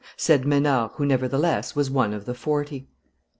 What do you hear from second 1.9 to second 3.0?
one of the forty.